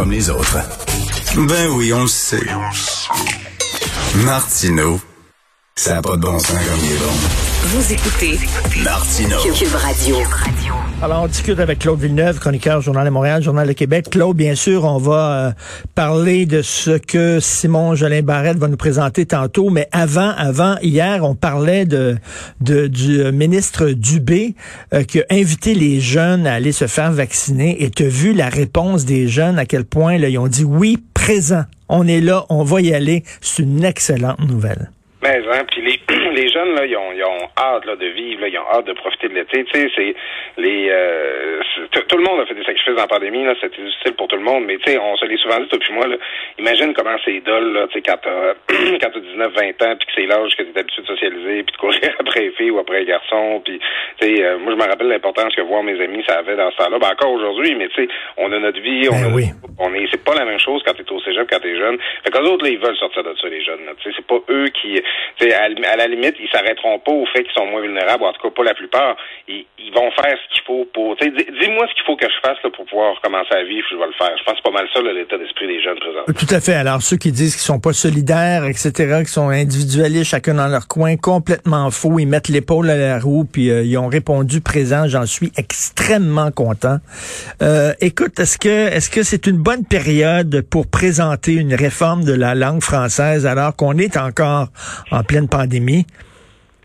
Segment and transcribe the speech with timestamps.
[0.00, 0.56] comme les autres.
[1.36, 2.40] Ben oui, on le sait.
[4.24, 4.98] Martineau,
[5.76, 7.49] ça n'a pas de bon sens comme il est bon.
[7.62, 8.38] Vous écoutez
[8.82, 9.36] Martineau.
[9.52, 10.16] Cube Radio.
[11.02, 14.08] Alors, on discute avec Claude Villeneuve, chroniqueur Journal de Montréal, Journal de Québec.
[14.10, 15.52] Claude, bien sûr, on va euh,
[15.94, 21.22] parler de ce que Simon Jolin Barrette va nous présenter tantôt, mais avant, avant, hier,
[21.22, 22.16] on parlait de,
[22.62, 24.54] de du euh, ministre Dubé
[24.94, 27.84] euh, qui a invité les jeunes à aller se faire vacciner.
[27.84, 30.64] Et tu as vu la réponse des jeunes, à quel point là, ils ont dit
[30.64, 31.64] oui, présent.
[31.90, 33.22] On est là, on va y aller.
[33.42, 34.90] C'est une excellente nouvelle.
[35.30, 36.00] Hein, puis les,
[36.34, 38.86] les jeunes là, ils ont, ils ont hâte là, de vivre, là, ils ont hâte
[38.86, 39.64] de profiter de l'été.
[39.64, 40.14] Tu sais, c'est
[40.56, 41.60] les euh,
[42.08, 44.42] tout le monde a fait des sacrifices en pandémie là, c'était difficile pour tout le
[44.42, 44.64] monde.
[44.66, 46.16] Mais tu sais, on se l'est souvent dit depuis moi là.
[46.58, 48.54] Imagine comment c'est dole là, tu sais, quand t'as
[49.00, 51.72] quand t'as 19, 20 ans, puis que c'est l'âge que t'es habitué de socialiser, puis
[51.72, 53.78] de courir après les filles ou après les garçons, puis
[54.20, 56.70] tu sais, euh, moi je me rappelle l'importance que voir mes amis ça avait dans
[56.70, 56.98] ce temps-là.
[56.98, 59.44] Ben, encore aujourd'hui, mais tu sais, on a notre vie, on Ben a- oui.
[59.78, 62.30] on est c'est pas la même chose quand t'es au cégep quand t'es jeune fait
[62.30, 63.80] qu'eux autres là ils veulent sortir de ça les jeunes.
[64.02, 65.00] Tu sais, c'est pas eux qui
[65.40, 68.32] à, à la limite ils s'arrêteront pas au fait qu'ils sont moins vulnérables ou en
[68.32, 69.16] tout cas pas la plupart
[69.48, 72.70] ils, vont faire ce qu'il faut pour dis-moi ce qu'il faut que je fasse là,
[72.70, 75.38] pour pouvoir commencer à vivre je vais le faire je pense pas mal ça l'état
[75.38, 76.74] d'esprit des jeunes présents Tout à fait.
[76.74, 80.88] Alors, ceux qui disent qu'ils sont pas solidaires, etc., qui sont individualistes, chacun dans leur
[80.88, 82.18] coin, complètement faux.
[82.18, 85.08] Ils mettent l'épaule à la roue, puis euh, ils ont répondu présent.
[85.08, 86.98] J'en suis extrêmement content.
[87.62, 92.32] Euh, écoute, est-ce que est-ce que c'est une bonne période pour présenter une réforme de
[92.32, 94.68] la langue française alors qu'on est encore
[95.10, 96.06] en pleine pandémie?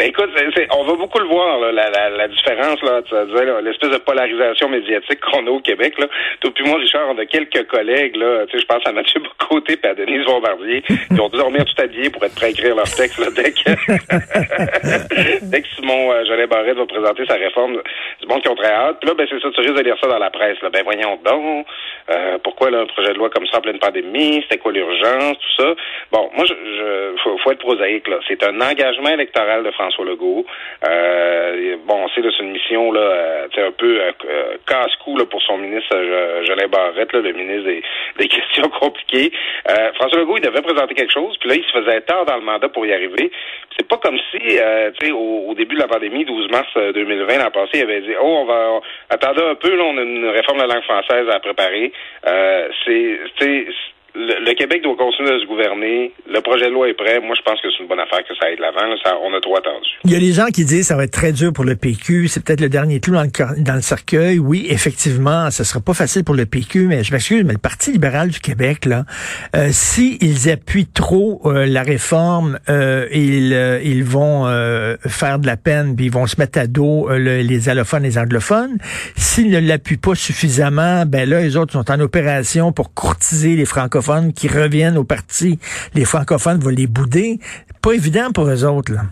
[0.00, 0.30] Ben écoute,
[0.74, 5.46] on va beaucoup le voir, là, la, la, la différence, l'espèce de polarisation médiatique qu'on
[5.46, 5.98] a au Québec.
[5.98, 6.06] Là.
[6.40, 9.86] Toi puis moi, Richard, on a quelques collègues, là, je pense à Mathieu Bocoté et
[9.86, 12.88] à Denise Bombardier, qui ont dû dormir tout habillés pour être prêts à écrire leur
[12.88, 17.82] texte là, dès que, dès que Simon euh, Jolet Barrette va présenter sa réforme.
[18.22, 19.00] Du monde qui ont très hâte.
[19.00, 20.62] Puis là, ben c'est ça, tu risques de lire ça dans la presse.
[20.62, 20.70] Là.
[20.70, 21.66] Ben voyons donc,
[22.10, 25.36] euh, pourquoi là, un projet de loi comme ça en pleine pandémie, c'était quoi l'urgence,
[25.36, 25.74] tout ça?
[26.10, 28.16] Bon, moi, je, faut, faut être prosaïque, là.
[28.26, 30.44] C'est un engagement électoral de François Legault.
[30.88, 35.96] Euh, bon, c'est une mission là, euh, un peu euh, casse-cou pour son ministre
[36.44, 37.70] Jolin Barrette, là, le ministre
[38.18, 39.32] des, questions compliquées.
[39.96, 42.42] François Legault, il devait présenter quelque chose, puis là, il se faisait tard dans le
[42.42, 43.30] mandat pour y arriver.
[43.76, 44.58] C'est pas comme si,
[45.00, 48.00] tu au, au début de la pandémie, 12 mars euh, 2020, l'an passé, il avait
[48.02, 50.84] dit, oh, on va, attendez un peu, là, on a une réforme de la langue
[50.84, 51.92] française à préparer.
[52.84, 53.18] C'est,
[54.50, 56.12] le, Québec doit continuer de se gouverner.
[56.28, 57.20] Le projet de loi est prêt.
[57.20, 58.80] Moi, je pense que c'est une bonne affaire que ça aille de l'avant.
[59.24, 59.88] on a trop attendu.
[60.04, 61.76] Il y a des gens qui disent que ça va être très dur pour le
[61.76, 62.28] PQ.
[62.28, 64.38] C'est peut-être le dernier clou dans le, dans le cercueil.
[64.38, 67.92] Oui, effectivement, ce sera pas facile pour le PQ, mais je m'excuse, mais le Parti
[67.92, 69.04] libéral du Québec, là,
[69.56, 75.46] euh, s'ils appuient trop euh, la réforme, euh, ils, euh, ils vont euh, faire de
[75.46, 78.78] la peine, puis ils vont se mettre à dos euh, le- les allophones, les anglophones.
[79.16, 83.64] S'ils ne l'appuient pas suffisamment, ben là, les autres sont en opération pour courtiser les
[83.64, 85.58] francophones qui reviennent au parti.
[85.92, 87.38] Les francophones vont les bouder.
[87.82, 89.02] Pas évident pour eux autres, là.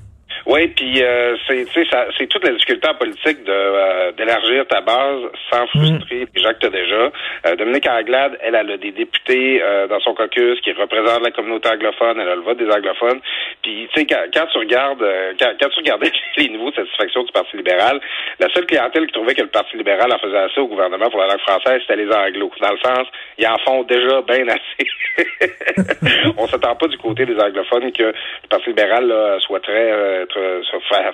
[0.50, 4.12] Oui, puis euh, c'est tu sais, ça- c'est toute la difficulté en politique de euh,
[4.12, 5.20] d'élargir ta base
[5.52, 7.12] sans frustrer les gens que t'as déjà.
[7.46, 11.32] Euh, Dominique Anglade, elle, elle a des députés euh, dans son caucus qui représentent la
[11.32, 13.20] communauté anglophone, elle a le vote des anglophones.
[13.62, 16.76] Puis tu sais, quand, quand tu regardes euh, quand, quand tu regardais les niveaux de
[16.76, 18.00] satisfaction du Parti libéral,
[18.40, 21.20] la seule clientèle qui trouvait que le Parti libéral en faisait assez au gouvernement pour
[21.20, 22.50] la langue française, c'était les anglos.
[22.62, 23.06] Dans le sens,
[23.36, 24.88] ils en font déjà bien assez.
[26.38, 30.24] On s'attend pas du côté des anglophones que le Parti libéral là, soit très, euh,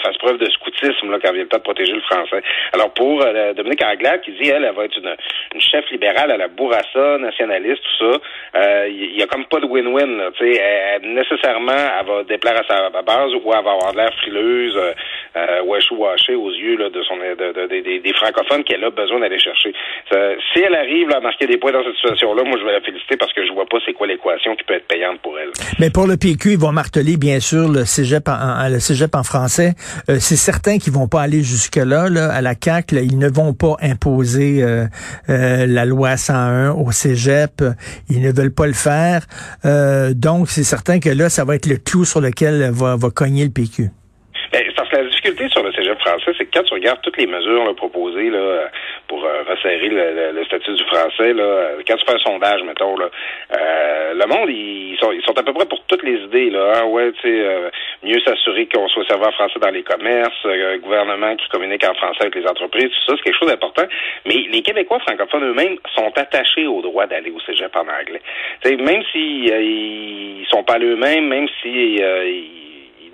[0.02, 2.42] fasse preuve de scoutisme là, quand vient le temps de protéger le français.
[2.72, 5.14] Alors pour euh, Dominique Anglade qui dit elle, elle va être une,
[5.60, 8.18] chef libérale à la bourrassa, nationaliste, tout ça,
[8.60, 10.16] euh, il y, a comme pas de win-win.
[10.16, 10.58] là, elle-
[11.02, 14.92] elle- nécessairement, elle va déplaire à sa base ou elle va avoir l'air frileuse, euh,
[15.36, 19.20] euh, washou-washée aux yeux là, de son de, de- de- des- francophones qu'elle a besoin
[19.20, 19.72] d'aller chercher.
[20.52, 22.80] Si elle arrive là, à marquer des points dans cette situation-là, moi je vais la
[22.80, 25.50] féliciter parce que je vois pas c'est quoi l'équation qui peut être payante pour elle.
[25.80, 28.68] Mais pour le PQ, ils vont marteler, bien sûr, le cégep en,
[29.14, 29.74] en français.
[30.08, 32.08] Euh, c'est certain qu'ils vont pas aller jusque-là.
[32.08, 32.54] Là, à la
[32.92, 34.86] là, ils ne vont pas imposer euh,
[35.28, 37.62] euh, la loi 101 au cégep.
[38.08, 39.26] Ils ne veulent pas le faire.
[39.64, 43.10] Euh, donc, c'est certain que là, ça va être le clou sur lequel va, va
[43.10, 43.90] cogner le PQ.
[44.52, 47.16] Ben, parce que la difficulté sur le cégep français, c'est que quand tu regardes toutes
[47.16, 48.70] les mesures proposées là,
[49.08, 53.08] pour euh, resserrer le, statut du français, là, quand tu fais un sondage, mettons, là,
[53.58, 56.50] euh, le monde, ils sont, à peu près pour toutes les idées.
[56.50, 57.70] Là, Ah ouais, euh,
[58.02, 61.94] mieux s'assurer qu'on soit servi en français dans les commerces, euh, gouvernement qui communique en
[61.94, 63.84] français avec les entreprises, tout ça, c'est quelque chose d'important.
[64.26, 68.22] Mais les Québécois francophones eux-mêmes sont attachés au droit d'aller au cégep en anglais.
[68.64, 72.63] Même si euh, ils sont pas eux-mêmes, même si ils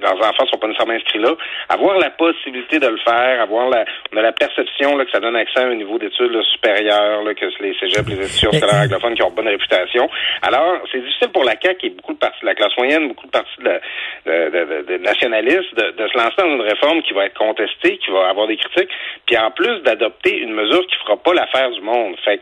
[0.00, 1.34] leurs enfants sont pas nécessairement inscrits là,
[1.68, 5.20] avoir la possibilité de le faire, avoir la, on a la perception là, que ça
[5.20, 9.14] donne accès à un niveau d'études supérieur, là, que les cégeps, les institutions scolaires anglophones
[9.14, 10.08] qui ont bonne réputation.
[10.42, 13.26] Alors, c'est difficile pour la CAQ et beaucoup de parties de la classe moyenne, beaucoup
[13.26, 13.80] de parties de,
[14.26, 18.10] de, de, nationalistes de, de, se lancer dans une réforme qui va être contestée, qui
[18.10, 18.90] va avoir des critiques,
[19.26, 22.16] puis en plus d'adopter une mesure qui fera pas l'affaire du monde.
[22.24, 22.40] Fait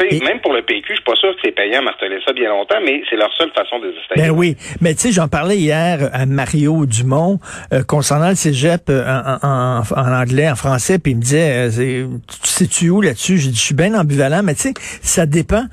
[0.00, 2.78] même pour le PQ, je suis pas sûr que c'est payant marteler ça bien longtemps,
[2.84, 6.10] mais c'est leur seule façon de se Ben oui, mais tu sais, j'en parlais hier
[6.12, 7.38] à Mario Dumont
[7.72, 9.04] euh, concernant le cégep euh,
[9.42, 12.06] en, anglais, en français, puis il me disait, euh,
[12.42, 13.38] tu sais-tu où là-dessus?
[13.38, 15.64] J'ai dit, je suis bien ambivalent, mais tu sais, ça dépend.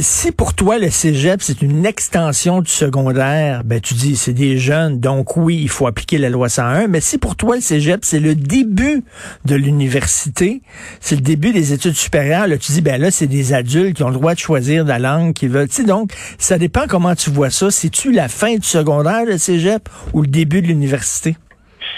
[0.00, 4.58] si pour toi, le cégep, c'est une extension du secondaire, ben tu dis, c'est des
[4.58, 8.00] jeunes, donc oui, il faut appliquer la loi 101, mais si pour toi, le cégep,
[8.04, 9.02] c'est le début
[9.44, 10.60] de l'université,
[11.00, 14.02] c'est le début des études supérieures, là, tu dis, ben là, c'est des adultes qui
[14.02, 15.68] ont le droit de choisir la langue qu'ils veulent.
[15.68, 17.70] Sais, donc, ça dépend comment tu vois ça.
[17.70, 21.34] C'est-tu la fin du secondaire, le cégep, ou le début de l'université?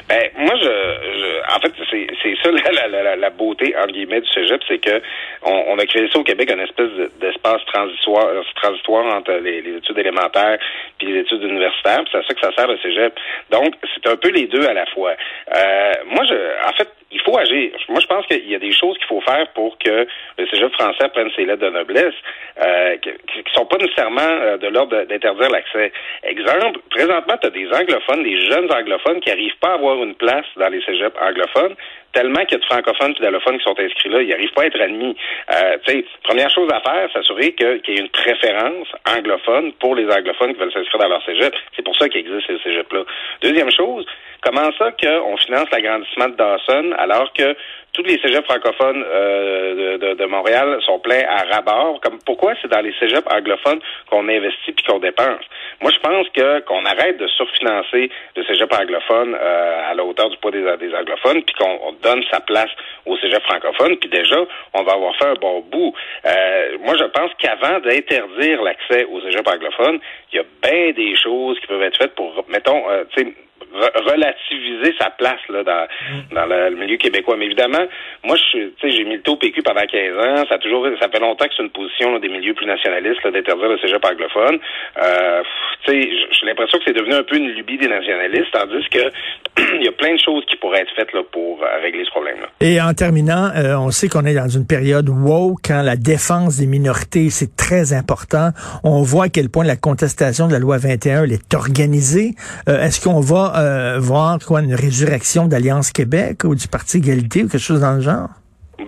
[0.08, 2.50] Ben, moi, je, en fait, c'est ça
[3.16, 5.00] la, beauté entre guillemets du cégep, c'est que
[5.42, 6.90] on, a créé ça au Québec, une espèce
[7.20, 10.58] d'espace transitoire, transitoire entre les, études élémentaires
[10.98, 12.04] puis les études universitaires.
[12.10, 13.14] C'est à ça que ça sert le cégep.
[13.50, 15.14] Donc, c'est un peu les deux à la fois.
[15.54, 16.88] Euh, moi, je, en fait,
[17.22, 17.70] il faut agir.
[17.88, 20.06] Moi, je pense qu'il y a des choses qu'il faut faire pour que
[20.38, 22.14] le cégep français prenne ses lettres de noblesse,
[22.62, 25.92] euh, qui, ne sont pas nécessairement euh, de l'ordre d'interdire l'accès.
[26.24, 30.14] Exemple, présentement, tu as des anglophones, des jeunes anglophones qui n'arrivent pas à avoir une
[30.14, 31.74] place dans les cégeps anglophones,
[32.12, 34.62] tellement qu'il y a de francophones et d'allophones qui sont inscrits là, ils n'arrivent pas
[34.62, 35.16] à être admis.
[35.50, 35.76] Euh,
[36.22, 40.60] première chose à faire, s'assurer qu'il y ait une préférence anglophone pour les anglophones qui
[40.60, 41.54] veulent s'inscrire dans leur cégep.
[41.76, 43.04] C'est pour ça qu'il existe ces cégeps-là.
[43.40, 44.06] Deuxième chose,
[44.42, 47.56] comment ça qu'on finance l'agrandissement de Dawson alors que
[47.92, 52.00] tous les cégeps francophones euh, de, de, Montréal sont pleins à rabord.
[52.00, 55.44] Comme pourquoi c'est dans les cégeps anglophones qu'on investit puis qu'on dépense?
[55.80, 60.30] Moi, je pense que qu'on arrête de surfinancer le cégep anglophone euh, à la hauteur
[60.30, 62.70] du poids des, des anglophones, puis qu'on donne sa place
[63.04, 63.96] au cégep francophone.
[63.98, 64.40] Puis déjà,
[64.72, 65.92] on va avoir fait un bon bout.
[66.24, 70.00] Euh, moi, je pense qu'avant d'interdire l'accès au cégep anglophone,
[70.32, 72.82] il y a bien des choses qui peuvent être faites pour, mettons,
[73.14, 73.34] tu sais
[73.72, 76.34] relativiser sa place là, dans, mm.
[76.34, 77.36] dans le, milieu québécois.
[77.38, 77.84] Mais évidemment,
[78.24, 80.44] moi, je j'ai milité au PQ pendant 15 ans.
[80.48, 83.69] Ça a toujours, ça fait longtemps que c'est une position des milieux plus nationalistes d'interdire
[83.69, 84.58] le cégep anglophone.
[85.02, 85.42] Euh,
[85.86, 89.10] j'ai l'impression que c'est devenu un peu une lubie des nationalistes, tandis que
[89.78, 92.10] il y a plein de choses qui pourraient être faites là, pour euh, régler ce
[92.10, 92.48] problème-là.
[92.60, 96.58] Et en terminant, euh, on sait qu'on est dans une période wow quand la défense
[96.58, 98.50] des minorités, c'est très important.
[98.84, 102.34] On voit à quel point la contestation de la loi 21 elle est organisée.
[102.69, 107.44] Euh, est-ce qu'on va euh, voir quoi une résurrection d'Alliance Québec ou du Parti Égalité
[107.44, 108.28] ou quelque chose dans le genre?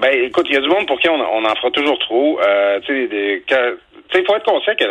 [0.01, 2.41] Ben, écoute, il y a du monde pour qui on, en fera toujours trop.
[2.41, 3.45] Euh, tu sais,
[4.19, 4.85] il faut être conscient que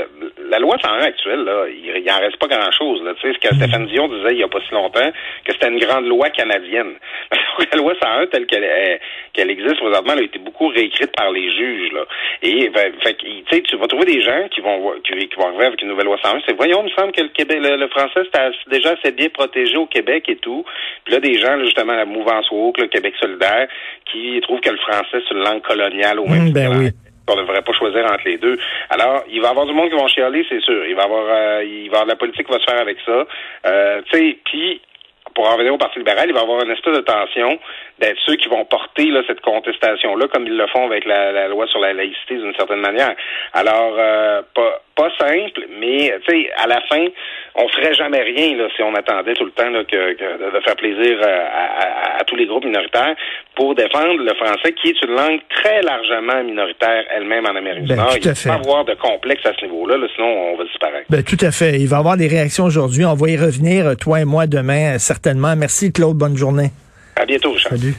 [0.50, 3.02] la loi 101 actuelle, là, il, n'en reste pas grand-chose.
[3.22, 3.58] Tu sais, ce que mm.
[3.58, 5.12] Stéphane Dion disait il n'y a pas si longtemps,
[5.46, 6.94] que c'était une grande loi canadienne.
[7.72, 9.00] la loi 101, telle qu'elle
[9.34, 11.92] qu'elle existe présentement, elle a été beaucoup réécrite par les juges.
[11.94, 12.06] Là.
[12.42, 15.90] Et ben, fait, tu vas trouver des gens qui vont qui, vont arriver avec une
[15.90, 16.42] nouvelle loi 101.
[16.46, 19.78] C'est voyons, il me semble que le Québec, le, français, c'était déjà assez bien protégé
[19.78, 20.66] au Québec et tout.
[21.06, 23.68] Puis là, des gens, justement, la mouvance woke, le Québec solidaire,
[24.12, 26.90] qui trouvent que le français, c'est une langue coloniale au même mm, ben oui
[27.28, 28.58] on ne devrait pas choisir entre les deux.
[28.90, 30.86] Alors, il va y avoir du monde qui vont chialer, c'est sûr.
[30.86, 32.82] Il va y avoir, euh, il va avoir de la politique qui va se faire
[32.82, 33.26] avec ça.
[33.66, 34.82] Euh, tu sais, puis
[35.54, 37.60] revenir au Parti libéral, il va y avoir une espèce de tension
[38.00, 41.68] d'être ceux qui vont porter là, cette contestation-là, comme ils le font avec la, loi
[41.68, 43.16] sur la laïcité d'une certaine manière.
[43.54, 47.06] Alors, euh, pas, pas simple, mais sais, à la fin,
[47.56, 50.76] on ferait jamais rien là, si on attendait tout le temps là, que, de faire
[50.76, 51.46] plaisir euh,
[52.20, 53.16] à, tous les groupes minoritaires
[53.56, 57.90] pour défendre le français, qui est une langue très largement minoritaire elle-même en Amérique du
[57.90, 58.16] ben, Nord.
[58.16, 61.06] Il ne faut pas avoir de complexe à ce niveau-là, sinon on va disparaître.
[61.10, 61.80] Ben, tout à fait.
[61.80, 63.06] Il va y avoir des réactions aujourd'hui.
[63.06, 65.43] On va y revenir, toi et moi, demain, certainement.
[65.56, 66.18] Merci, Claude.
[66.18, 66.72] Bonne journée.
[67.16, 67.54] À bientôt.
[67.60, 67.96] Salut.